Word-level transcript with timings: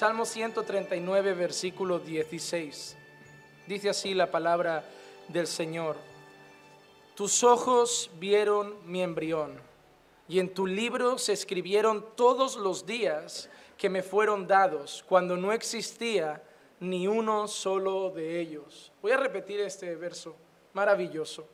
Salmo 0.00 0.24
139, 0.24 1.34
versículo 1.34 1.98
16. 1.98 2.96
Dice 3.66 3.90
así 3.90 4.14
la 4.14 4.30
palabra 4.30 4.82
del 5.28 5.46
Señor. 5.46 5.94
Tus 7.14 7.44
ojos 7.44 8.10
vieron 8.18 8.78
mi 8.86 9.02
embrión 9.02 9.60
y 10.26 10.38
en 10.38 10.54
tu 10.54 10.66
libro 10.66 11.18
se 11.18 11.34
escribieron 11.34 12.02
todos 12.16 12.56
los 12.56 12.86
días 12.86 13.50
que 13.76 13.90
me 13.90 14.02
fueron 14.02 14.46
dados 14.46 15.04
cuando 15.06 15.36
no 15.36 15.52
existía 15.52 16.42
ni 16.80 17.06
uno 17.06 17.46
solo 17.46 18.08
de 18.08 18.40
ellos. 18.40 18.92
Voy 19.02 19.12
a 19.12 19.18
repetir 19.18 19.60
este 19.60 19.96
verso 19.96 20.34
maravilloso. 20.72 21.46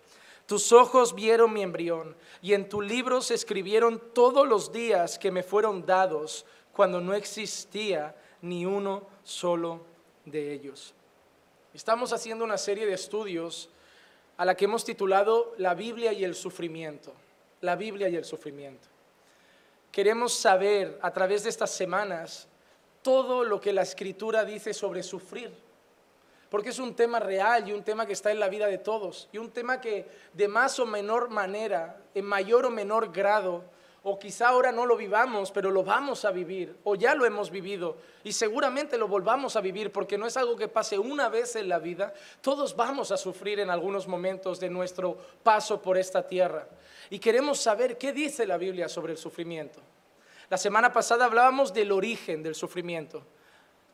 Tus 0.47 0.71
ojos 0.71 1.17
vieron 1.17 1.53
mi 1.53 1.63
embrión 1.63 2.15
y 2.41 2.53
en 2.53 2.69
tu 2.69 2.81
libro 2.81 3.23
se 3.23 3.35
escribieron 3.35 4.01
todos 4.15 4.47
los 4.47 4.71
días 4.71 5.19
que 5.19 5.33
me 5.33 5.43
fueron 5.43 5.85
dados 5.85 6.47
cuando 6.73 7.01
no 7.01 7.13
existía 7.13 8.15
ni 8.47 8.65
uno 8.67 9.03
solo 9.25 9.81
de 10.25 10.53
ellos. 10.53 10.95
Estamos 11.75 12.13
haciendo 12.13 12.45
una 12.45 12.59
serie 12.59 12.87
de 12.87 12.95
estudios 12.95 13.69
a 14.37 14.45
la 14.45 14.55
que 14.55 14.67
hemos 14.67 14.85
titulado 14.85 15.55
La 15.59 15.75
Biblia 15.75 16.13
y 16.13 16.25
el 16.25 16.35
sufrimiento. 16.35 17.13
La 17.61 17.77
Biblia 17.77 18.09
y 18.09 18.17
el 18.17 18.25
sufrimiento. 18.25 18.89
Queremos 19.93 20.35
saber 20.35 20.99
a 21.03 21.13
través 21.13 21.43
de 21.45 21.51
estas 21.51 21.71
semanas 21.71 22.49
todo 23.03 23.45
lo 23.45 23.61
que 23.61 23.73
la 23.73 23.83
escritura 23.83 24.45
dice 24.45 24.75
sobre 24.75 25.03
sufrir 25.03 25.51
porque 26.51 26.71
es 26.71 26.79
un 26.79 26.95
tema 26.95 27.19
real 27.19 27.69
y 27.69 27.73
un 27.73 27.83
tema 27.83 28.07
que 28.07 28.13
está 28.13 28.31
en 28.31 28.41
la 28.41 28.49
vida 28.49 28.67
de 28.67 28.79
todos, 28.79 29.29
y 29.33 29.39
un 29.39 29.51
tema 29.51 29.81
que 29.81 30.07
de 30.33 30.49
más 30.49 30.79
o 30.79 30.87
menor 30.87 31.29
manera, 31.29 32.01
en 32.15 32.25
mayor 32.25 32.67
o 32.67 32.71
menor 32.71 33.13
grado, 33.13 33.65
o 34.09 34.21
quizá 34.21 34.51
ahora 34.51 34.71
no 34.71 34.87
lo 34.87 34.97
vivamos, 34.97 35.51
pero 35.51 35.69
lo 35.69 35.83
vamos 35.83 36.25
a 36.25 36.31
vivir, 36.31 36.79
o 36.85 36.95
ya 36.95 37.17
lo 37.17 37.27
hemos 37.27 37.51
vivido, 37.51 37.97
y 38.23 38.31
seguramente 38.31 38.97
lo 38.97 39.09
volvamos 39.09 39.57
a 39.57 39.61
vivir, 39.61 39.91
porque 39.91 40.17
no 40.17 40.29
es 40.29 40.37
algo 40.37 40.55
que 40.55 40.69
pase 40.69 40.97
una 40.97 41.29
vez 41.29 41.57
en 41.57 41.69
la 41.69 41.81
vida, 41.81 42.15
todos 42.41 42.77
vamos 42.77 43.11
a 43.11 43.17
sufrir 43.17 43.59
en 43.59 43.69
algunos 43.69 44.07
momentos 44.07 44.61
de 44.61 44.71
nuestro 44.71 45.19
paso 45.43 45.83
por 45.83 45.99
esta 45.99 46.25
tierra. 46.25 46.69
Y 47.11 47.19
queremos 47.19 47.59
saber 47.59 47.99
qué 47.99 48.13
dice 48.13 48.47
la 48.47 48.59
Biblia 48.59 48.89
sobre 48.89 49.11
el 49.11 49.19
sufrimiento. 49.19 49.81
La 50.51 50.57
semana 50.57 50.93
pasada 50.93 51.25
hablábamos 51.25 51.75
del 51.75 51.91
origen 51.91 52.45
del 52.45 52.55
sufrimiento. 52.55 53.25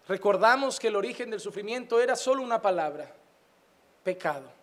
Recordamos 0.09 0.79
que 0.79 0.89
el 0.89 0.97
origen 0.97 1.31
del 1.31 1.41
sufrimiento 1.41 1.99
era 2.03 2.17
solo 2.17 2.43
una 2.43 2.61
palabra, 2.61 3.11
pecado. 4.03 4.62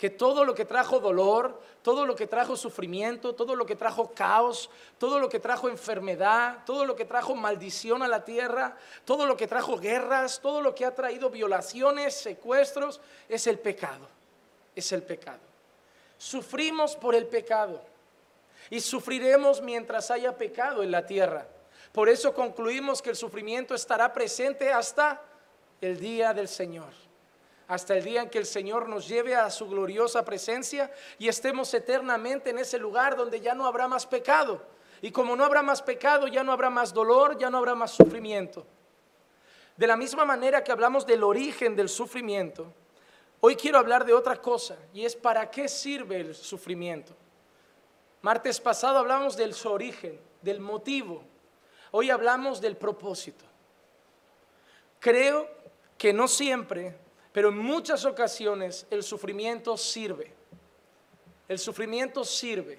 Que 0.00 0.08
todo 0.08 0.46
lo 0.46 0.54
que 0.54 0.64
trajo 0.64 0.98
dolor, 0.98 1.60
todo 1.82 2.06
lo 2.06 2.16
que 2.16 2.26
trajo 2.26 2.56
sufrimiento, 2.56 3.34
todo 3.34 3.54
lo 3.54 3.66
que 3.66 3.76
trajo 3.76 4.12
caos, 4.14 4.70
todo 4.96 5.20
lo 5.20 5.28
que 5.28 5.40
trajo 5.40 5.68
enfermedad, 5.68 6.60
todo 6.64 6.86
lo 6.86 6.96
que 6.96 7.04
trajo 7.04 7.34
maldición 7.34 8.02
a 8.02 8.08
la 8.08 8.24
tierra, 8.24 8.78
todo 9.04 9.26
lo 9.26 9.36
que 9.36 9.46
trajo 9.46 9.78
guerras, 9.78 10.40
todo 10.40 10.62
lo 10.62 10.74
que 10.74 10.86
ha 10.86 10.94
traído 10.94 11.28
violaciones, 11.28 12.14
secuestros, 12.14 12.98
es 13.28 13.46
el 13.46 13.58
pecado. 13.58 14.08
Es 14.74 14.90
el 14.92 15.02
pecado. 15.02 15.40
Sufrimos 16.16 16.96
por 16.96 17.14
el 17.14 17.26
pecado 17.26 17.82
y 18.70 18.80
sufriremos 18.80 19.60
mientras 19.60 20.10
haya 20.10 20.34
pecado 20.38 20.82
en 20.82 20.92
la 20.92 21.04
tierra. 21.04 21.46
Por 21.92 22.08
eso 22.08 22.32
concluimos 22.32 23.02
que 23.02 23.10
el 23.10 23.16
sufrimiento 23.16 23.74
estará 23.74 24.12
presente 24.14 24.72
hasta 24.72 25.20
el 25.80 26.00
día 26.00 26.32
del 26.32 26.48
Señor, 26.48 26.92
hasta 27.70 27.96
el 27.96 28.04
día 28.04 28.22
en 28.22 28.28
que 28.28 28.38
el 28.38 28.46
Señor 28.46 28.88
nos 28.88 29.06
lleve 29.06 29.34
a 29.34 29.48
su 29.48 29.68
gloriosa 29.68 30.24
presencia 30.24 30.90
y 31.18 31.28
estemos 31.28 31.72
eternamente 31.72 32.50
en 32.50 32.58
ese 32.58 32.78
lugar 32.78 33.16
donde 33.16 33.40
ya 33.40 33.54
no 33.54 33.64
habrá 33.64 33.86
más 33.88 34.06
pecado. 34.06 34.60
Y 35.00 35.10
como 35.12 35.36
no 35.36 35.44
habrá 35.44 35.62
más 35.62 35.80
pecado, 35.80 36.26
ya 36.26 36.42
no 36.42 36.52
habrá 36.52 36.68
más 36.68 36.92
dolor, 36.92 37.38
ya 37.38 37.48
no 37.48 37.58
habrá 37.58 37.74
más 37.74 37.92
sufrimiento. 37.92 38.66
De 39.76 39.86
la 39.86 39.96
misma 39.96 40.24
manera 40.24 40.62
que 40.62 40.72
hablamos 40.72 41.06
del 41.06 41.22
origen 41.22 41.76
del 41.76 41.88
sufrimiento, 41.88 42.74
hoy 43.40 43.56
quiero 43.56 43.78
hablar 43.78 44.04
de 44.04 44.12
otra 44.14 44.36
cosa 44.36 44.76
y 44.92 45.04
es 45.04 45.16
para 45.16 45.50
qué 45.50 45.68
sirve 45.68 46.20
el 46.20 46.34
sufrimiento. 46.34 47.14
Martes 48.20 48.60
pasado 48.60 48.98
hablamos 48.98 49.36
del 49.36 49.54
su 49.54 49.70
origen, 49.70 50.20
del 50.42 50.60
motivo, 50.60 51.24
Hoy 51.92 52.10
hablamos 52.10 52.60
del 52.60 52.76
propósito. 52.76 53.44
Creo 55.00 55.48
que 55.98 56.12
no 56.12 56.28
siempre, 56.28 56.96
pero 57.32 57.50
en 57.50 57.58
muchas 57.58 58.04
ocasiones 58.04 58.86
el 58.90 59.02
sufrimiento 59.02 59.76
sirve. 59.76 60.32
El 61.48 61.58
sufrimiento 61.58 62.24
sirve. 62.24 62.78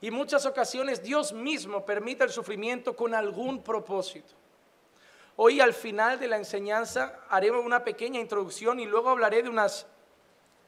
Y 0.00 0.10
muchas 0.10 0.46
ocasiones 0.46 1.02
Dios 1.02 1.32
mismo 1.32 1.84
permite 1.84 2.24
el 2.24 2.30
sufrimiento 2.30 2.96
con 2.96 3.14
algún 3.14 3.62
propósito. 3.62 4.34
Hoy 5.36 5.60
al 5.60 5.72
final 5.72 6.18
de 6.18 6.28
la 6.28 6.36
enseñanza 6.36 7.20
haremos 7.28 7.64
una 7.64 7.84
pequeña 7.84 8.20
introducción 8.20 8.80
y 8.80 8.86
luego 8.86 9.10
hablaré 9.10 9.42
de 9.42 9.48
unas, 9.48 9.86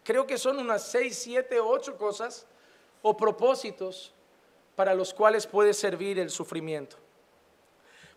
creo 0.05 0.27
que 0.27 0.39
son 0.39 0.59
unas 0.59 0.83
seis, 0.83 1.17
siete, 1.17 1.61
ocho 1.61 1.99
cosas 1.99 2.47
o 3.03 3.17
propósitos 3.17 4.15
para 4.77 4.95
los 4.95 5.13
cuales 5.13 5.47
puede 5.47 5.75
servir 5.75 6.19
el 6.19 6.31
sufrimiento. 6.31 6.97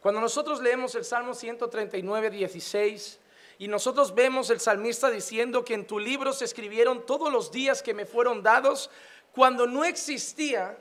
Cuando 0.01 0.21
nosotros 0.21 0.61
leemos 0.61 0.95
el 0.95 1.03
Salmo 1.03 1.33
139, 1.33 2.29
16, 2.29 3.19
y 3.59 3.67
nosotros 3.67 4.13
vemos 4.13 4.49
el 4.49 4.59
salmista 4.59 5.09
diciendo 5.09 5.65
que 5.65 5.73
en 5.73 5.87
tu 5.87 5.99
libro 5.99 6.31
se 6.31 6.45
escribieron 6.45 7.05
todos 7.05 7.31
los 7.31 7.51
días 7.51 7.81
que 7.81 7.93
me 7.93 8.05
fueron 8.05 8.43
dados 8.43 8.89
cuando 9.31 9.65
no 9.65 9.83
existía 9.83 10.77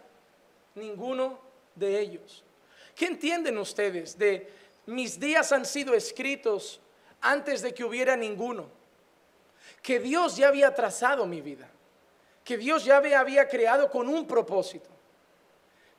ninguno 0.75 1.39
de 1.75 2.01
ellos. 2.01 2.45
¿Qué 2.95 3.07
entienden 3.07 3.57
ustedes 3.59 4.19
de 4.19 4.53
mis 4.87 5.19
días 5.19 5.53
han 5.53 5.65
sido 5.65 5.95
escritos 5.95 6.81
antes 7.21 7.63
de 7.63 7.73
que 7.73 7.85
hubiera 7.85 8.17
ninguno? 8.17 8.69
Que 9.83 9.99
Dios 9.99 10.37
ya 10.37 10.49
había 10.49 10.75
trazado 10.75 11.27
mi 11.27 11.41
vida, 11.41 11.69
que 12.45 12.59
Dios 12.59 12.85
ya 12.85 13.01
me 13.01 13.15
había 13.15 13.49
creado 13.49 13.91
con 13.91 14.09
un 14.09 14.27
propósito. 14.27 14.91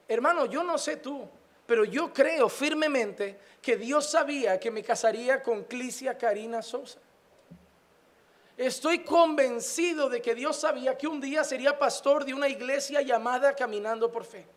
Hermano, 0.07 0.45
yo 0.45 0.63
no 0.63 0.77
sé 0.77 0.97
tú, 0.97 1.27
pero 1.67 1.83
yo 1.83 2.11
creo 2.13 2.49
firmemente 2.49 3.37
que 3.61 3.75
Dios 3.75 4.09
sabía 4.09 4.59
que 4.59 4.71
me 4.71 4.81
casaría 4.81 5.43
con 5.43 5.65
Clicia 5.65 6.17
Karina 6.17 6.61
Sosa. 6.61 6.99
Estoy 8.55 8.99
convencido 9.03 10.09
de 10.09 10.21
que 10.21 10.33
Dios 10.33 10.55
sabía 10.55 10.97
que 10.97 11.07
un 11.07 11.21
día 11.21 11.43
sería 11.43 11.77
pastor 11.77 12.25
de 12.25 12.33
una 12.33 12.47
iglesia 12.47 13.01
llamada 13.01 13.53
Caminando 13.53 14.11
por 14.11 14.23
Fe. 14.23 14.47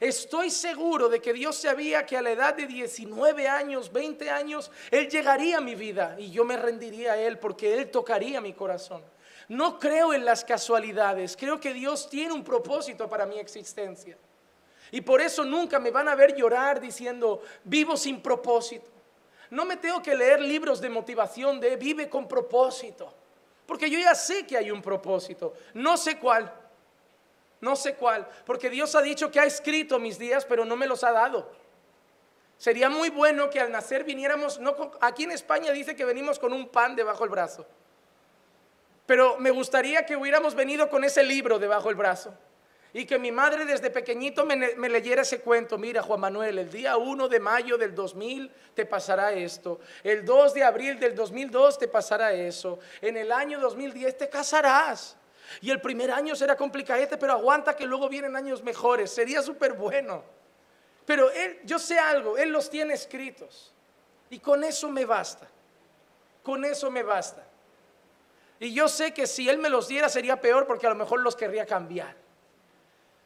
Estoy 0.00 0.50
seguro 0.50 1.08
de 1.08 1.20
que 1.20 1.32
Dios 1.32 1.56
sabía 1.56 2.06
que 2.06 2.16
a 2.16 2.22
la 2.22 2.30
edad 2.30 2.54
de 2.54 2.66
19 2.66 3.48
años, 3.48 3.92
20 3.92 4.30
años, 4.30 4.70
Él 4.90 5.08
llegaría 5.08 5.58
a 5.58 5.60
mi 5.60 5.74
vida 5.74 6.16
y 6.18 6.30
yo 6.30 6.44
me 6.44 6.56
rendiría 6.56 7.12
a 7.12 7.18
Él 7.18 7.38
porque 7.38 7.74
Él 7.74 7.90
tocaría 7.90 8.40
mi 8.40 8.54
corazón. 8.54 9.02
No 9.48 9.78
creo 9.78 10.14
en 10.14 10.24
las 10.24 10.44
casualidades, 10.44 11.36
creo 11.36 11.60
que 11.60 11.74
Dios 11.74 12.08
tiene 12.08 12.32
un 12.32 12.44
propósito 12.44 13.08
para 13.08 13.26
mi 13.26 13.38
existencia. 13.38 14.16
Y 14.90 15.00
por 15.00 15.20
eso 15.20 15.44
nunca 15.44 15.78
me 15.78 15.90
van 15.90 16.08
a 16.08 16.14
ver 16.14 16.34
llorar 16.34 16.80
diciendo, 16.80 17.42
vivo 17.64 17.96
sin 17.96 18.20
propósito. 18.20 18.86
No 19.50 19.64
me 19.64 19.76
tengo 19.76 20.02
que 20.02 20.14
leer 20.14 20.40
libros 20.40 20.80
de 20.80 20.88
motivación 20.88 21.60
de 21.60 21.76
vive 21.76 22.08
con 22.08 22.26
propósito. 22.26 23.12
Porque 23.66 23.88
yo 23.88 23.98
ya 23.98 24.14
sé 24.14 24.46
que 24.46 24.56
hay 24.56 24.70
un 24.70 24.82
propósito. 24.82 25.54
No 25.74 25.96
sé 25.96 26.18
cuál. 26.18 26.52
No 27.60 27.76
sé 27.76 27.94
cuál. 27.94 28.28
Porque 28.44 28.68
Dios 28.68 28.94
ha 28.94 29.02
dicho 29.02 29.30
que 29.30 29.40
ha 29.40 29.44
escrito 29.44 29.98
mis 29.98 30.18
días, 30.18 30.44
pero 30.44 30.64
no 30.64 30.76
me 30.76 30.86
los 30.86 31.02
ha 31.04 31.12
dado. 31.12 31.50
Sería 32.58 32.88
muy 32.88 33.10
bueno 33.10 33.50
que 33.50 33.60
al 33.60 33.72
nacer 33.72 34.04
viniéramos, 34.04 34.58
no, 34.58 34.92
aquí 35.00 35.24
en 35.24 35.32
España 35.32 35.72
dice 35.72 35.96
que 35.96 36.04
venimos 36.04 36.38
con 36.38 36.52
un 36.52 36.68
pan 36.68 36.94
debajo 36.94 37.24
del 37.24 37.30
brazo. 37.30 37.66
Pero 39.06 39.38
me 39.38 39.50
gustaría 39.50 40.06
que 40.06 40.16
hubiéramos 40.16 40.54
venido 40.54 40.88
con 40.88 41.04
ese 41.04 41.22
libro 41.22 41.58
debajo 41.58 41.88
del 41.88 41.96
brazo. 41.96 42.34
Y 42.96 43.06
que 43.06 43.18
mi 43.18 43.32
madre 43.32 43.64
desde 43.64 43.90
pequeñito 43.90 44.46
me, 44.46 44.88
leyera 44.88 45.22
ese 45.22 45.40
cuento. 45.40 45.76
Mira, 45.76 46.00
Juan 46.00 46.20
Manuel, 46.20 46.60
el 46.60 46.70
día 46.70 46.96
1 46.96 47.28
de 47.28 47.40
mayo 47.40 47.76
del 47.76 47.92
2000 47.92 48.48
te 48.72 48.86
pasará 48.86 49.32
esto. 49.32 49.80
El 50.04 50.24
2 50.24 50.54
de 50.54 50.62
abril 50.62 51.00
del 51.00 51.12
2002 51.16 51.76
te 51.76 51.88
pasará 51.88 52.32
eso. 52.32 52.78
En 53.00 53.16
el 53.16 53.32
año 53.32 53.58
2010 53.58 54.16
te 54.16 54.28
casarás. 54.28 55.16
Y 55.60 55.72
el 55.72 55.80
primer 55.80 56.12
año 56.12 56.36
será 56.36 56.56
complicadete, 56.56 57.16
pero 57.16 57.32
aguanta 57.32 57.74
que 57.74 57.84
luego 57.84 58.08
vienen 58.08 58.36
años 58.36 58.62
mejores. 58.62 59.10
Sería 59.10 59.42
súper 59.42 59.72
bueno. 59.72 60.22
Pero 61.04 61.32
él, 61.32 61.58
yo 61.64 61.80
sé 61.80 61.98
algo, 61.98 62.38
él 62.38 62.50
los 62.50 62.70
tiene 62.70 62.94
escritos. 62.94 63.74
Y 64.30 64.38
con 64.38 64.62
eso 64.62 64.88
me 64.88 65.04
basta. 65.04 65.48
Con 66.44 66.64
eso 66.64 66.92
me 66.92 67.02
basta. 67.02 67.44
Y 68.60 68.72
yo 68.72 68.86
sé 68.86 69.12
que 69.12 69.26
si 69.26 69.48
él 69.48 69.58
me 69.58 69.68
los 69.68 69.88
diera 69.88 70.08
sería 70.08 70.40
peor 70.40 70.64
porque 70.68 70.86
a 70.86 70.90
lo 70.90 70.96
mejor 70.96 71.18
los 71.22 71.34
querría 71.34 71.66
cambiar. 71.66 72.23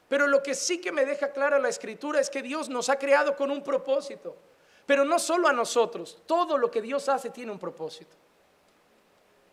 Pero 0.09 0.27
lo 0.27 0.43
que 0.43 0.55
sí 0.55 0.81
que 0.81 0.93
me 0.93 1.05
deja 1.05 1.33
clara 1.33 1.59
la 1.59 1.69
escritura 1.69 2.21
es 2.21 2.31
que 2.31 2.43
Dios 2.43 2.69
nos 2.69 2.89
ha 2.89 2.99
creado 2.99 3.37
con 3.37 3.51
un 3.51 3.63
propósito. 3.63 4.37
Pero 4.87 5.05
no 5.05 5.19
solo 5.19 5.49
a 5.49 5.53
nosotros, 5.53 6.23
todo 6.27 6.57
lo 6.57 6.71
que 6.71 6.81
Dios 6.81 7.09
hace 7.09 7.31
tiene 7.31 7.53
un 7.53 7.59
propósito. 7.59 8.17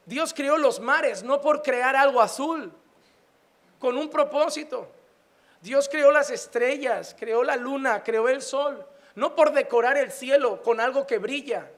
Dios 0.06 0.34
creó 0.34 0.58
los 0.58 0.80
mares 0.80 1.24
no 1.24 1.42
por 1.42 1.62
crear 1.62 1.96
algo 1.96 2.22
azul, 2.22 2.72
con 3.80 3.98
un 3.98 4.10
propósito. 4.10 4.88
Dios 5.62 5.90
creó 5.90 6.12
las 6.12 6.30
estrellas, 6.30 7.16
creó 7.20 7.44
la 7.44 7.58
luna, 7.58 8.04
creó 8.04 8.30
el 8.30 8.42
sol, 8.42 8.86
no 9.16 9.36
por 9.36 9.52
decorar 9.52 9.98
el 9.98 10.12
cielo 10.12 10.62
con 10.62 10.80
algo 10.80 11.06
que 11.06 11.18
brilla, 11.18 11.70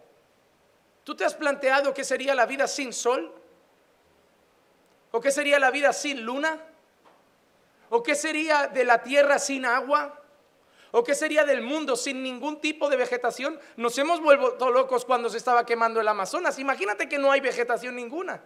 ¿Tú 1.08 1.16
te 1.16 1.24
has 1.24 1.36
planteado 1.36 1.94
qué 1.94 2.04
sería 2.04 2.36
la 2.36 2.46
vida 2.46 2.68
sin 2.68 2.92
sol? 2.92 3.34
¿O 5.12 5.22
qué 5.22 5.32
sería 5.32 5.58
la 5.58 5.72
vida 5.72 5.94
sin 5.94 6.22
luna? 6.22 6.60
¿O 7.89 8.04
qué 8.04 8.16
sería 8.16 8.68
de 8.68 8.84
la 8.84 9.01
tierra 9.04 9.39
sin 9.39 9.66
agua? 9.66 10.19
¿O 10.92 11.04
qué 11.04 11.16
sería 11.16 11.44
del 11.44 11.62
mundo 11.62 11.95
sin 11.95 12.24
ningún 12.24 12.60
tipo 12.60 12.89
de 12.89 12.98
vegetación? 12.98 13.60
Nos 13.75 13.98
hemos 13.98 14.22
vuelto 14.22 14.69
locos 14.72 15.06
cuando 15.06 15.30
se 15.30 15.38
estaba 15.38 15.66
quemando 15.66 16.00
el 16.00 16.07
Amazonas. 16.07 16.60
Imagínate 16.60 17.10
que 17.10 17.18
no 17.18 17.31
hay 17.31 17.42
vegetación 17.42 17.95
ninguna. 17.95 18.42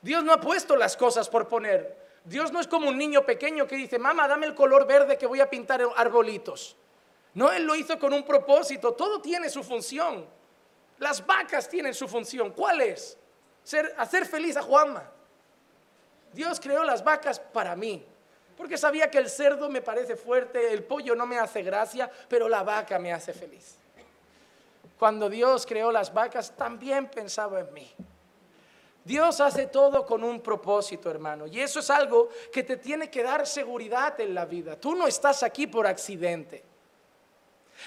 Dios 0.00 0.24
no 0.24 0.32
ha 0.32 0.40
puesto 0.40 0.76
las 0.76 0.96
cosas 0.96 1.28
por 1.28 1.48
poner. 1.48 2.02
Dios 2.24 2.52
no 2.52 2.60
es 2.60 2.66
como 2.66 2.88
un 2.88 2.98
niño 2.98 3.24
pequeño 3.24 3.66
que 3.66 3.76
dice, 3.76 3.98
mamá, 3.98 4.28
dame 4.28 4.46
el 4.46 4.54
color 4.54 4.86
verde 4.86 5.18
que 5.18 5.26
voy 5.26 5.40
a 5.40 5.50
pintar 5.50 5.82
arbolitos. 5.96 6.76
No, 7.34 7.50
Él 7.50 7.64
lo 7.64 7.74
hizo 7.74 7.98
con 7.98 8.12
un 8.12 8.24
propósito. 8.24 8.92
Todo 8.92 9.20
tiene 9.20 9.48
su 9.48 9.62
función. 9.62 10.26
Las 10.98 11.24
vacas 11.24 11.68
tienen 11.68 11.94
su 11.94 12.08
función. 12.08 12.50
¿Cuál 12.50 12.80
es? 12.80 13.18
hacer 13.96 14.26
feliz 14.26 14.56
a 14.56 14.62
Juanma. 14.62 15.08
Dios 16.32 16.58
creó 16.58 16.82
las 16.82 17.04
vacas 17.04 17.38
para 17.38 17.76
mí. 17.76 18.04
Porque 18.56 18.76
sabía 18.76 19.10
que 19.10 19.18
el 19.18 19.28
cerdo 19.28 19.68
me 19.68 19.82
parece 19.82 20.16
fuerte, 20.16 20.72
el 20.72 20.84
pollo 20.84 21.14
no 21.14 21.26
me 21.26 21.38
hace 21.38 21.62
gracia, 21.62 22.10
pero 22.28 22.48
la 22.48 22.62
vaca 22.62 22.98
me 22.98 23.12
hace 23.12 23.32
feliz. 23.32 23.76
Cuando 24.98 25.28
Dios 25.28 25.66
creó 25.66 25.90
las 25.90 26.12
vacas, 26.12 26.54
también 26.56 27.08
pensaba 27.08 27.60
en 27.60 27.72
mí. 27.72 27.92
Dios 29.04 29.40
hace 29.40 29.66
todo 29.66 30.06
con 30.06 30.22
un 30.22 30.40
propósito, 30.40 31.10
hermano. 31.10 31.46
Y 31.46 31.60
eso 31.60 31.80
es 31.80 31.90
algo 31.90 32.28
que 32.52 32.62
te 32.62 32.76
tiene 32.76 33.10
que 33.10 33.22
dar 33.22 33.46
seguridad 33.46 34.20
en 34.20 34.34
la 34.34 34.44
vida. 34.44 34.76
Tú 34.76 34.94
no 34.94 35.08
estás 35.08 35.42
aquí 35.42 35.66
por 35.66 35.86
accidente. 35.86 36.62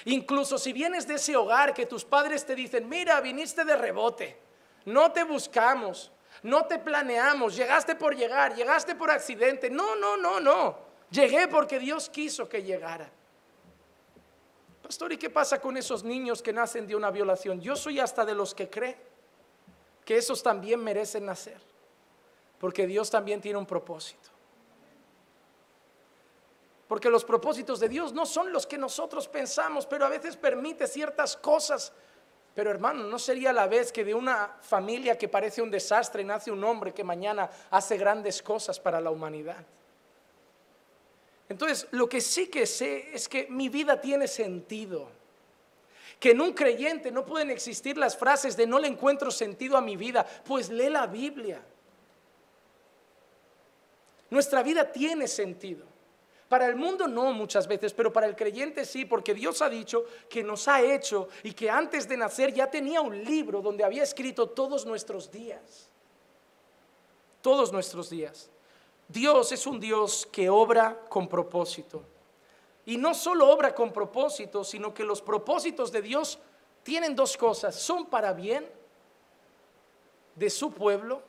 Incluso 0.04 0.58
si 0.58 0.72
vienes 0.72 1.06
de 1.06 1.14
ese 1.14 1.36
hogar 1.36 1.72
que 1.72 1.86
tus 1.86 2.04
padres 2.04 2.44
te 2.44 2.54
dicen, 2.54 2.88
mira, 2.88 3.20
viniste 3.20 3.64
de 3.64 3.76
rebote, 3.76 4.38
no 4.84 5.10
te 5.10 5.24
buscamos, 5.24 6.12
no 6.42 6.66
te 6.66 6.78
planeamos, 6.78 7.56
llegaste 7.56 7.94
por 7.94 8.14
llegar, 8.14 8.54
llegaste 8.54 8.94
por 8.94 9.10
accidente. 9.10 9.70
No, 9.70 9.96
no, 9.96 10.16
no, 10.16 10.40
no. 10.40 10.78
Llegué 11.10 11.48
porque 11.48 11.78
Dios 11.78 12.08
quiso 12.08 12.48
que 12.48 12.62
llegara. 12.62 13.10
Pastor, 14.82 15.12
¿y 15.12 15.16
qué 15.16 15.30
pasa 15.30 15.60
con 15.60 15.76
esos 15.76 16.04
niños 16.04 16.42
que 16.42 16.52
nacen 16.52 16.86
de 16.86 16.94
una 16.94 17.10
violación? 17.10 17.60
Yo 17.60 17.74
soy 17.74 17.98
hasta 17.98 18.24
de 18.24 18.34
los 18.34 18.54
que 18.54 18.70
cree 18.70 18.96
que 20.04 20.16
esos 20.16 20.42
también 20.42 20.82
merecen 20.82 21.26
nacer, 21.26 21.60
porque 22.60 22.86
Dios 22.86 23.10
también 23.10 23.40
tiene 23.40 23.58
un 23.58 23.66
propósito. 23.66 24.30
Porque 26.86 27.10
los 27.10 27.24
propósitos 27.24 27.80
de 27.80 27.88
Dios 27.88 28.12
no 28.12 28.24
son 28.26 28.52
los 28.52 28.66
que 28.66 28.78
nosotros 28.78 29.26
pensamos, 29.26 29.86
pero 29.86 30.06
a 30.06 30.08
veces 30.08 30.36
permite 30.36 30.86
ciertas 30.86 31.36
cosas. 31.36 31.92
Pero 32.56 32.70
hermano, 32.70 33.04
¿no 33.04 33.18
sería 33.18 33.52
la 33.52 33.66
vez 33.66 33.92
que 33.92 34.02
de 34.02 34.14
una 34.14 34.56
familia 34.62 35.18
que 35.18 35.28
parece 35.28 35.60
un 35.60 35.70
desastre 35.70 36.24
nace 36.24 36.50
un 36.50 36.64
hombre 36.64 36.94
que 36.94 37.04
mañana 37.04 37.50
hace 37.70 37.98
grandes 37.98 38.42
cosas 38.42 38.80
para 38.80 38.98
la 38.98 39.10
humanidad? 39.10 39.62
Entonces, 41.50 41.86
lo 41.90 42.08
que 42.08 42.22
sí 42.22 42.48
que 42.48 42.64
sé 42.64 43.14
es 43.14 43.28
que 43.28 43.46
mi 43.50 43.68
vida 43.68 44.00
tiene 44.00 44.26
sentido 44.26 45.10
que 46.18 46.30
en 46.30 46.40
un 46.40 46.54
creyente 46.54 47.10
no 47.10 47.26
pueden 47.26 47.50
existir 47.50 47.98
las 47.98 48.16
frases 48.16 48.56
de 48.56 48.66
no 48.66 48.78
le 48.78 48.88
encuentro 48.88 49.30
sentido 49.30 49.76
a 49.76 49.82
mi 49.82 49.98
vida, 49.98 50.26
pues 50.46 50.70
lee 50.70 50.88
la 50.88 51.06
Biblia. 51.06 51.60
Nuestra 54.30 54.62
vida 54.62 54.90
tiene 54.90 55.28
sentido. 55.28 55.84
Para 56.48 56.66
el 56.66 56.76
mundo 56.76 57.08
no 57.08 57.32
muchas 57.32 57.66
veces, 57.66 57.92
pero 57.92 58.12
para 58.12 58.26
el 58.26 58.36
creyente 58.36 58.84
sí, 58.84 59.04
porque 59.04 59.34
Dios 59.34 59.62
ha 59.62 59.68
dicho 59.68 60.04
que 60.28 60.44
nos 60.44 60.68
ha 60.68 60.80
hecho 60.80 61.28
y 61.42 61.52
que 61.52 61.68
antes 61.68 62.08
de 62.08 62.16
nacer 62.16 62.54
ya 62.54 62.70
tenía 62.70 63.00
un 63.00 63.24
libro 63.24 63.60
donde 63.60 63.82
había 63.82 64.04
escrito 64.04 64.48
todos 64.48 64.86
nuestros 64.86 65.30
días. 65.30 65.88
Todos 67.42 67.72
nuestros 67.72 68.10
días. 68.10 68.48
Dios 69.08 69.50
es 69.50 69.66
un 69.66 69.80
Dios 69.80 70.28
que 70.30 70.48
obra 70.48 71.00
con 71.08 71.28
propósito. 71.28 72.02
Y 72.84 72.96
no 72.96 73.14
solo 73.14 73.48
obra 73.48 73.74
con 73.74 73.92
propósito, 73.92 74.62
sino 74.62 74.94
que 74.94 75.02
los 75.02 75.20
propósitos 75.20 75.90
de 75.90 76.02
Dios 76.02 76.38
tienen 76.84 77.16
dos 77.16 77.36
cosas. 77.36 77.74
Son 77.74 78.06
para 78.06 78.32
bien 78.32 78.68
de 80.36 80.48
su 80.50 80.70
pueblo 80.70 81.22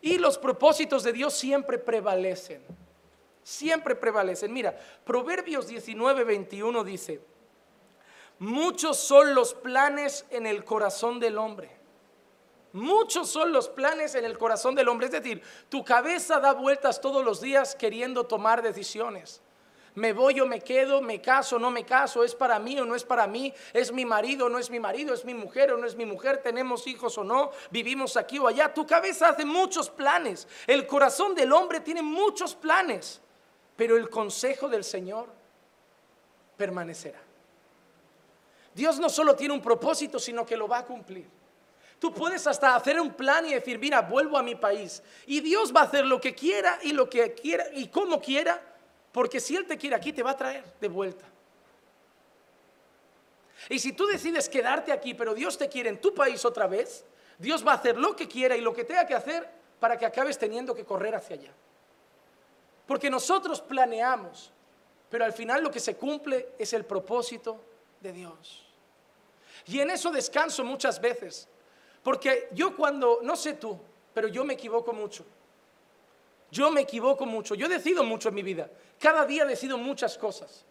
y 0.00 0.18
los 0.18 0.38
propósitos 0.38 1.04
de 1.04 1.12
Dios 1.12 1.34
siempre 1.34 1.78
prevalecen. 1.78 2.64
Siempre 3.48 3.96
prevalecen. 3.96 4.52
Mira, 4.52 4.78
Proverbios 5.06 5.68
19, 5.68 6.22
21 6.22 6.84
dice, 6.84 7.18
muchos 8.40 8.98
son 8.98 9.34
los 9.34 9.54
planes 9.54 10.26
en 10.28 10.46
el 10.46 10.66
corazón 10.66 11.18
del 11.18 11.38
hombre. 11.38 11.70
Muchos 12.74 13.30
son 13.30 13.50
los 13.50 13.70
planes 13.70 14.14
en 14.14 14.26
el 14.26 14.36
corazón 14.36 14.74
del 14.74 14.86
hombre. 14.88 15.06
Es 15.06 15.12
decir, 15.12 15.42
tu 15.70 15.82
cabeza 15.82 16.40
da 16.40 16.52
vueltas 16.52 17.00
todos 17.00 17.24
los 17.24 17.40
días 17.40 17.74
queriendo 17.74 18.26
tomar 18.26 18.60
decisiones 18.60 19.40
me 19.94 20.12
voy 20.12 20.40
o 20.40 20.46
me 20.46 20.60
quedo, 20.60 21.02
me 21.02 21.20
caso 21.20 21.58
no 21.58 21.70
me 21.70 21.84
caso, 21.84 22.22
es 22.22 22.34
para 22.34 22.58
mí 22.58 22.78
o 22.78 22.84
no 22.84 22.94
es 22.94 23.02
para 23.02 23.26
mí, 23.26 23.52
es 23.72 23.92
mi 23.92 24.04
marido 24.04 24.46
o 24.46 24.48
no 24.48 24.58
es 24.58 24.70
mi 24.70 24.78
marido, 24.78 25.12
es 25.12 25.24
mi 25.24 25.34
mujer 25.34 25.72
o 25.72 25.76
no 25.76 25.86
es 25.86 25.96
mi 25.96 26.06
mujer, 26.06 26.40
tenemos 26.42 26.86
hijos 26.86 27.18
o 27.18 27.24
no, 27.24 27.50
vivimos 27.70 28.16
aquí 28.16 28.38
o 28.38 28.46
allá. 28.46 28.72
Tu 28.72 28.86
cabeza 28.86 29.30
hace 29.30 29.44
muchos 29.44 29.90
planes, 29.90 30.46
el 30.66 30.86
corazón 30.86 31.34
del 31.34 31.52
hombre 31.52 31.80
tiene 31.80 32.02
muchos 32.02 32.54
planes, 32.54 33.20
pero 33.78 33.96
el 33.96 34.10
consejo 34.10 34.68
del 34.68 34.82
Señor 34.82 35.28
permanecerá. 36.56 37.20
Dios 38.74 38.98
no 38.98 39.08
solo 39.08 39.36
tiene 39.36 39.54
un 39.54 39.62
propósito, 39.62 40.18
sino 40.18 40.44
que 40.44 40.56
lo 40.56 40.66
va 40.66 40.78
a 40.78 40.84
cumplir. 40.84 41.28
Tú 42.00 42.12
puedes 42.12 42.44
hasta 42.48 42.74
hacer 42.74 43.00
un 43.00 43.14
plan 43.14 43.46
y 43.46 43.54
decir, 43.54 43.78
mira, 43.78 44.00
vuelvo 44.00 44.36
a 44.36 44.42
mi 44.42 44.56
país. 44.56 45.00
Y 45.26 45.40
Dios 45.40 45.72
va 45.74 45.82
a 45.82 45.84
hacer 45.84 46.04
lo 46.04 46.20
que 46.20 46.34
quiera 46.34 46.80
y 46.82 46.92
lo 46.92 47.08
que 47.08 47.34
quiera 47.34 47.66
y 47.72 47.86
como 47.86 48.20
quiera 48.20 48.60
porque 49.12 49.38
si 49.38 49.54
Él 49.54 49.64
te 49.64 49.78
quiere 49.78 49.94
aquí, 49.94 50.12
te 50.12 50.24
va 50.24 50.32
a 50.32 50.36
traer 50.36 50.64
de 50.80 50.88
vuelta. 50.88 51.24
Y 53.68 53.78
si 53.78 53.92
tú 53.92 54.06
decides 54.06 54.48
quedarte 54.48 54.90
aquí, 54.90 55.14
pero 55.14 55.34
Dios 55.34 55.56
te 55.56 55.68
quiere 55.68 55.88
en 55.88 56.00
tu 56.00 56.12
país 56.12 56.44
otra 56.44 56.66
vez, 56.66 57.04
Dios 57.38 57.64
va 57.64 57.72
a 57.72 57.76
hacer 57.76 57.96
lo 57.96 58.16
que 58.16 58.26
quiera 58.26 58.56
y 58.56 58.60
lo 58.60 58.74
que 58.74 58.82
tenga 58.82 59.06
que 59.06 59.14
hacer 59.14 59.48
para 59.78 59.96
que 59.96 60.04
acabes 60.04 60.36
teniendo 60.36 60.74
que 60.74 60.84
correr 60.84 61.14
hacia 61.14 61.36
allá. 61.36 61.52
Porque 62.88 63.10
nosotros 63.10 63.60
planeamos, 63.60 64.50
pero 65.10 65.26
al 65.26 65.34
final 65.34 65.62
lo 65.62 65.70
que 65.70 65.78
se 65.78 65.96
cumple 65.96 66.54
es 66.58 66.72
el 66.72 66.86
propósito 66.86 67.60
de 68.00 68.12
Dios. 68.12 68.66
Y 69.66 69.78
en 69.80 69.90
eso 69.90 70.10
descanso 70.10 70.64
muchas 70.64 70.98
veces. 70.98 71.46
Porque 72.02 72.48
yo 72.52 72.74
cuando, 72.74 73.20
no 73.22 73.36
sé 73.36 73.52
tú, 73.52 73.78
pero 74.14 74.26
yo 74.26 74.42
me 74.42 74.54
equivoco 74.54 74.94
mucho. 74.94 75.26
Yo 76.50 76.70
me 76.70 76.80
equivoco 76.80 77.26
mucho, 77.26 77.54
yo 77.54 77.68
decido 77.68 78.02
mucho 78.04 78.30
en 78.30 78.36
mi 78.36 78.42
vida. 78.42 78.70
Cada 78.98 79.26
día 79.26 79.44
decido 79.44 79.76
muchas 79.76 80.16
cosas. 80.16 80.64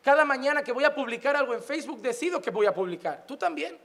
Cada 0.00 0.24
mañana 0.24 0.64
que 0.64 0.72
voy 0.72 0.84
a 0.84 0.94
publicar 0.94 1.36
algo 1.36 1.52
en 1.52 1.62
Facebook, 1.62 2.00
decido 2.00 2.40
que 2.40 2.50
voy 2.50 2.64
a 2.64 2.72
publicar. 2.72 3.26
¿Tú 3.26 3.36
también? 3.36 3.78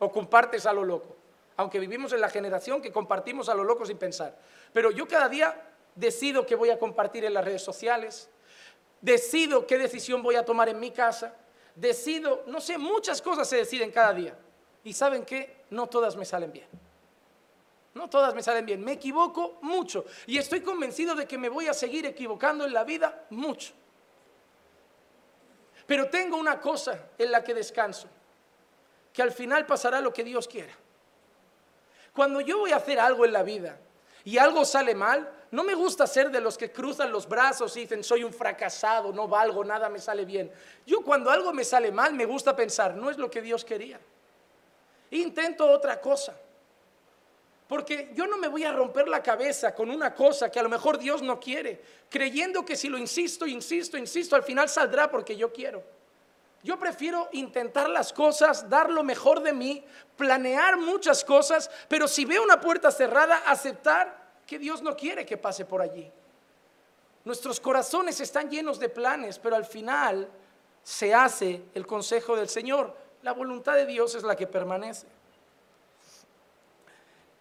¿O 0.00 0.12
compartes 0.12 0.66
a 0.66 0.74
lo 0.74 0.84
loco? 0.84 1.16
Aunque 1.56 1.78
vivimos 1.78 2.12
en 2.12 2.20
la 2.20 2.28
generación 2.28 2.82
que 2.82 2.92
compartimos 2.92 3.48
a 3.48 3.54
lo 3.54 3.64
loco 3.64 3.86
sin 3.86 3.96
pensar. 3.96 4.36
Pero 4.74 4.90
yo 4.90 5.08
cada 5.08 5.30
día 5.30 5.69
decido 5.94 6.46
que 6.46 6.54
voy 6.54 6.70
a 6.70 6.78
compartir 6.78 7.24
en 7.24 7.34
las 7.34 7.44
redes 7.44 7.62
sociales. 7.62 8.28
Decido 9.00 9.66
qué 9.66 9.78
decisión 9.78 10.22
voy 10.22 10.36
a 10.36 10.44
tomar 10.44 10.68
en 10.68 10.78
mi 10.78 10.90
casa. 10.90 11.34
Decido, 11.74 12.44
no 12.46 12.60
sé, 12.60 12.78
muchas 12.78 13.22
cosas 13.22 13.48
se 13.48 13.56
deciden 13.56 13.90
cada 13.90 14.12
día. 14.12 14.36
Y 14.84 14.92
saben 14.92 15.24
qué, 15.24 15.64
no 15.70 15.86
todas 15.86 16.16
me 16.16 16.24
salen 16.24 16.52
bien. 16.52 16.68
No 17.94 18.08
todas 18.08 18.34
me 18.34 18.42
salen 18.42 18.64
bien, 18.64 18.82
me 18.82 18.92
equivoco 18.92 19.58
mucho 19.62 20.04
y 20.26 20.38
estoy 20.38 20.60
convencido 20.60 21.14
de 21.16 21.26
que 21.26 21.36
me 21.36 21.48
voy 21.48 21.66
a 21.66 21.74
seguir 21.74 22.06
equivocando 22.06 22.64
en 22.64 22.72
la 22.72 22.84
vida 22.84 23.26
mucho. 23.30 23.72
Pero 25.86 26.08
tengo 26.08 26.36
una 26.36 26.60
cosa 26.60 27.08
en 27.18 27.32
la 27.32 27.42
que 27.42 27.52
descanso, 27.52 28.06
que 29.12 29.22
al 29.22 29.32
final 29.32 29.66
pasará 29.66 30.00
lo 30.00 30.12
que 30.12 30.22
Dios 30.22 30.46
quiera. 30.46 30.72
Cuando 32.14 32.40
yo 32.40 32.58
voy 32.58 32.70
a 32.70 32.76
hacer 32.76 33.00
algo 33.00 33.24
en 33.24 33.32
la 33.32 33.42
vida 33.42 33.76
y 34.24 34.38
algo 34.38 34.64
sale 34.64 34.94
mal, 34.94 35.30
no 35.50 35.64
me 35.64 35.74
gusta 35.74 36.06
ser 36.06 36.30
de 36.30 36.40
los 36.40 36.56
que 36.56 36.70
cruzan 36.70 37.10
los 37.10 37.28
brazos 37.28 37.76
y 37.76 37.80
dicen 37.80 38.04
soy 38.04 38.24
un 38.24 38.32
fracasado, 38.32 39.12
no 39.12 39.26
valgo, 39.26 39.64
nada 39.64 39.88
me 39.88 39.98
sale 39.98 40.24
bien. 40.24 40.50
Yo 40.86 41.02
cuando 41.02 41.30
algo 41.30 41.52
me 41.52 41.64
sale 41.64 41.90
mal 41.90 42.14
me 42.14 42.26
gusta 42.26 42.54
pensar, 42.54 42.96
no 42.96 43.10
es 43.10 43.18
lo 43.18 43.30
que 43.30 43.42
Dios 43.42 43.64
quería. 43.64 44.00
Intento 45.10 45.68
otra 45.68 46.00
cosa. 46.00 46.36
Porque 47.66 48.10
yo 48.14 48.26
no 48.26 48.36
me 48.36 48.48
voy 48.48 48.64
a 48.64 48.72
romper 48.72 49.06
la 49.06 49.22
cabeza 49.22 49.74
con 49.74 49.90
una 49.90 50.12
cosa 50.12 50.50
que 50.50 50.58
a 50.58 50.62
lo 50.62 50.68
mejor 50.68 50.98
Dios 50.98 51.22
no 51.22 51.38
quiere, 51.38 51.80
creyendo 52.08 52.64
que 52.64 52.74
si 52.74 52.88
lo 52.88 52.98
insisto, 52.98 53.46
insisto, 53.46 53.96
insisto, 53.96 54.34
al 54.34 54.42
final 54.42 54.68
saldrá 54.68 55.08
porque 55.08 55.36
yo 55.36 55.52
quiero. 55.52 55.99
Yo 56.62 56.78
prefiero 56.78 57.28
intentar 57.32 57.88
las 57.88 58.12
cosas, 58.12 58.68
dar 58.68 58.90
lo 58.90 59.02
mejor 59.02 59.42
de 59.42 59.52
mí, 59.52 59.84
planear 60.16 60.76
muchas 60.76 61.24
cosas, 61.24 61.70
pero 61.88 62.06
si 62.06 62.24
veo 62.24 62.42
una 62.42 62.60
puerta 62.60 62.90
cerrada, 62.90 63.42
aceptar 63.46 64.32
que 64.46 64.58
Dios 64.58 64.82
no 64.82 64.96
quiere 64.96 65.24
que 65.24 65.38
pase 65.38 65.64
por 65.64 65.80
allí. 65.80 66.10
Nuestros 67.24 67.60
corazones 67.60 68.20
están 68.20 68.50
llenos 68.50 68.78
de 68.78 68.88
planes, 68.88 69.38
pero 69.38 69.56
al 69.56 69.64
final 69.64 70.28
se 70.82 71.14
hace 71.14 71.62
el 71.74 71.86
consejo 71.86 72.36
del 72.36 72.48
Señor. 72.48 72.94
La 73.22 73.32
voluntad 73.32 73.74
de 73.74 73.86
Dios 73.86 74.14
es 74.14 74.22
la 74.22 74.36
que 74.36 74.46
permanece. 74.46 75.06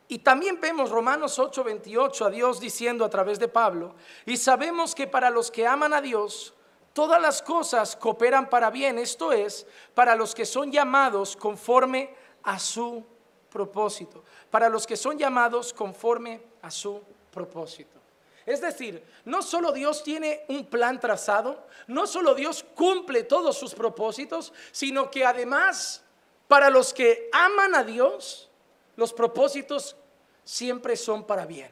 Y 0.08 0.20
también 0.20 0.60
vemos 0.60 0.90
Romanos 0.90 1.38
8:28 1.40 2.26
a 2.26 2.30
Dios 2.30 2.60
diciendo 2.60 3.06
a 3.06 3.10
través 3.10 3.38
de 3.38 3.48
Pablo, 3.48 3.96
y 4.26 4.38
sabemos 4.38 4.96
que 4.96 5.08
para 5.08 5.30
los 5.30 5.52
que 5.52 5.68
aman 5.68 5.94
a 5.94 6.02
Dios, 6.02 6.54
todas 6.94 7.22
las 7.22 7.42
cosas 7.42 7.96
cooperan 7.96 8.50
para 8.50 8.70
bien, 8.70 9.00
esto 9.00 9.32
es, 9.32 9.66
para 9.94 10.16
los 10.16 10.34
que 10.34 10.46
son 10.46 10.72
llamados 10.72 11.36
conforme 11.36 12.14
a 12.44 12.60
su 12.60 13.04
propósito, 13.50 14.24
para 14.50 14.70
los 14.70 14.86
que 14.86 14.98
son 14.98 15.18
llamados 15.18 15.74
conforme 15.74 16.42
a 16.62 16.72
su 16.72 17.02
propósito. 17.32 18.00
Es 18.46 18.62
decir, 18.62 19.04
no 19.26 19.42
solo 19.44 19.72
Dios 19.72 20.04
tiene 20.04 20.44
un 20.48 20.66
plan 20.66 21.00
trazado, 21.00 21.68
no 21.88 22.08
solo 22.08 22.34
Dios 22.34 22.66
cumple 22.76 23.24
todos 23.24 23.58
sus 23.58 23.76
propósitos, 23.76 24.54
sino 24.72 25.12
que 25.12 25.26
además 25.26 26.04
para 26.48 26.72
los 26.72 26.94
que 26.94 27.30
aman 27.32 27.76
a 27.76 27.84
Dios, 27.84 28.50
los 28.96 29.14
propósitos 29.14 29.96
siempre 30.44 30.98
son 30.98 31.26
para 31.26 31.46
bien. 31.46 31.70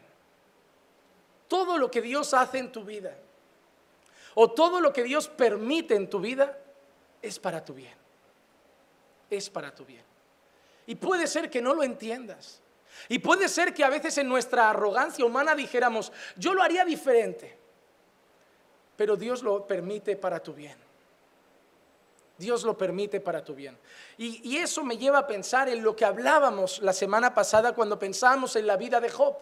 Todo 1.48 1.80
lo 1.80 1.90
que 1.90 2.02
Dios 2.02 2.36
hace 2.36 2.60
en 2.60 2.72
tu 2.72 2.84
vida 2.84 3.18
o 4.40 4.52
todo 4.52 4.80
lo 4.80 4.94
que 4.94 5.02
Dios 5.02 5.28
permite 5.30 5.96
en 5.96 6.08
tu 6.08 6.20
vida 6.20 6.56
es 7.24 7.40
para 7.40 7.66
tu 7.66 7.74
bien. 7.74 7.96
Es 9.32 9.50
para 9.50 9.74
tu 9.74 9.84
bien. 9.84 10.04
Y 10.86 10.94
puede 10.94 11.26
ser 11.26 11.50
que 11.50 11.60
no 11.60 11.74
lo 11.74 11.82
entiendas. 11.82 12.62
Y 13.10 13.18
puede 13.18 13.50
ser 13.50 13.74
que 13.74 13.84
a 13.84 13.90
veces 13.90 14.16
en 14.20 14.30
nuestra 14.30 14.70
arrogancia 14.70 15.26
humana 15.26 15.56
dijéramos, 15.56 16.12
yo 16.36 16.54
lo 16.54 16.62
haría 16.62 16.86
diferente. 16.86 17.58
Pero 18.96 19.16
Dios 19.16 19.42
lo 19.42 19.66
permite 19.66 20.16
para 20.16 20.40
tu 20.40 20.54
bien. 20.54 20.78
Dios 22.38 22.64
lo 22.64 22.78
permite 22.78 23.20
para 23.20 23.44
tu 23.44 23.56
bien. 23.56 23.76
Y, 24.20 24.48
y, 24.48 24.58
eso 24.58 24.84
me 24.84 25.00
lleva 25.00 25.18
a 25.18 25.26
pensar 25.26 25.68
en 25.68 25.82
lo 25.82 25.96
que 25.96 26.06
hablábamos 26.06 26.80
la 26.84 26.94
semana 26.94 27.34
pasada 27.34 27.74
cuando 27.74 27.98
pensábamos 27.98 28.56
en 28.56 28.68
la 28.68 28.78
vida 28.78 29.02
de 29.02 29.10
Job. 29.10 29.36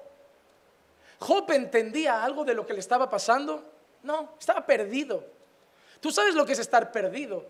¿Job 1.20 1.52
entendía 1.52 2.24
algo 2.24 2.46
de 2.46 2.54
lo 2.54 2.66
que 2.66 2.72
le 2.72 2.80
estaba 2.80 3.10
pasando? 3.10 3.75
No, 4.06 4.36
estaba 4.40 4.64
perdido. 4.66 5.26
Tú 6.00 6.12
sabes 6.12 6.36
lo 6.36 6.46
que 6.46 6.54
es 6.54 6.60
estar 6.60 6.92
perdido. 6.92 7.48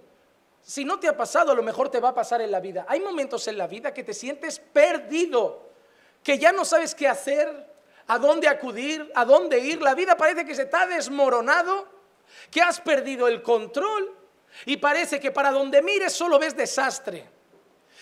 Si 0.62 0.86
no 0.86 0.98
te 0.98 1.10
ha 1.10 1.18
pasado, 1.18 1.52
a 1.52 1.56
lo 1.56 1.62
mejor 1.62 1.90
te 1.90 2.00
va 2.00 2.10
a 2.10 2.16
pasar 2.16 2.42
en 2.42 2.50
la 2.50 2.62
vida. 2.62 2.86
Hay 2.88 3.02
momentos 3.02 3.46
en 3.50 3.58
la 3.58 3.68
vida 3.68 3.94
que 3.94 4.06
te 4.06 4.14
sientes 4.14 4.58
perdido, 4.60 5.70
que 6.24 6.40
ya 6.40 6.54
no 6.54 6.64
sabes 6.64 6.96
qué 6.96 7.10
hacer, 7.10 7.76
a 8.08 8.18
dónde 8.18 8.48
acudir, 8.48 9.12
a 9.16 9.26
dónde 9.26 9.60
ir. 9.60 9.82
La 9.82 9.96
vida 9.96 10.16
parece 10.16 10.46
que 10.46 10.56
se 10.56 10.64
está 10.64 10.88
desmoronado, 10.88 11.90
que 12.50 12.62
has 12.62 12.80
perdido 12.80 13.28
el 13.28 13.44
control 13.44 14.16
y 14.66 14.78
parece 14.78 15.20
que 15.20 15.32
para 15.32 15.52
donde 15.52 15.82
mires 15.82 16.14
solo 16.14 16.40
ves 16.40 16.56
desastre. 16.56 17.28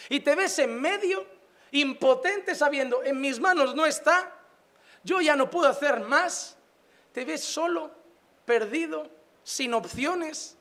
Y 0.09 0.19
te 0.19 0.35
ves 0.35 0.59
en 0.59 0.79
medio, 0.79 1.25
impotente 1.71 2.53
sabiendo, 2.53 3.01
en 3.03 3.19
mis 3.19 3.39
manos 3.39 3.73
no 3.73 3.87
está, 3.87 4.31
yo 5.03 5.21
ya 5.21 5.35
no 5.35 5.49
puedo 5.49 5.67
hacer 5.67 6.01
más. 6.01 6.55
Te 7.11 7.25
ves 7.25 7.43
solo, 7.43 8.02
perdido, 8.45 9.09
sin 9.43 9.73
opciones 9.73 10.57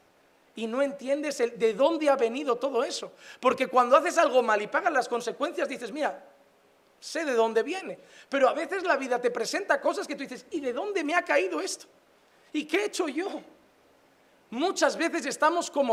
y 0.55 0.67
no 0.67 0.83
entiendes 0.83 1.39
de 1.39 1.75
dónde 1.75 2.11
ha 2.11 2.17
venido 2.17 2.57
todo 2.57 2.85
eso. 2.85 3.13
Porque 3.41 3.67
cuando 3.69 3.97
haces 3.97 4.19
algo 4.19 4.43
mal 4.43 4.61
y 4.61 4.67
pagas 4.67 4.93
las 4.93 5.09
consecuencias, 5.09 5.69
dices, 5.69 5.91
mira, 5.93 6.25
sé 7.01 7.25
de 7.25 7.33
dónde 7.35 7.63
viene. 7.63 7.99
Pero 8.29 8.49
a 8.49 8.53
veces 8.53 8.85
la 8.85 8.97
vida 8.97 9.21
te 9.21 9.31
presenta 9.31 9.81
cosas 9.81 10.07
que 10.07 10.15
tú 10.15 10.23
dices, 10.23 10.47
¿y 10.51 10.61
de 10.61 10.73
dónde 10.73 11.03
me 11.03 11.15
ha 11.15 11.23
caído 11.23 11.61
esto? 11.61 11.87
¿Y 12.53 12.65
qué 12.67 12.83
he 12.83 12.85
hecho 12.87 13.09
yo? 13.09 13.43
Muchas 14.51 14.97
veces 14.99 15.25
estamos 15.25 15.71
como 15.71 15.81